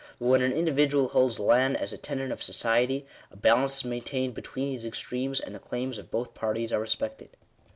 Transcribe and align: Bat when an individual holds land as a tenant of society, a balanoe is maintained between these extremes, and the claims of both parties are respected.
Bat 0.19 0.27
when 0.29 0.41
an 0.41 0.51
individual 0.51 1.09
holds 1.09 1.37
land 1.39 1.77
as 1.77 1.93
a 1.93 1.97
tenant 1.99 2.31
of 2.33 2.41
society, 2.41 3.05
a 3.29 3.37
balanoe 3.37 3.65
is 3.65 3.85
maintained 3.85 4.33
between 4.33 4.69
these 4.69 4.83
extremes, 4.83 5.39
and 5.39 5.53
the 5.53 5.59
claims 5.59 5.99
of 5.99 6.09
both 6.09 6.33
parties 6.33 6.73
are 6.73 6.79
respected. 6.81 7.37